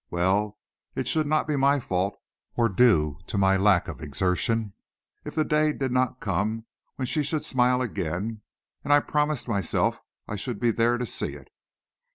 [0.09, 0.57] Well
[0.95, 2.17] it should not be my fault,
[2.55, 4.73] or due to my lack of exertion,
[5.23, 8.41] if the day did not come when she should smile again,
[8.83, 11.49] and I promised myself I should be there to see it.